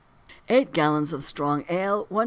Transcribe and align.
eight 0.49 0.73
gallons 0.73 1.13
of 1.13 1.23
strong 1.23 1.63
ale, 1.69 2.07
1s. 2.09 2.19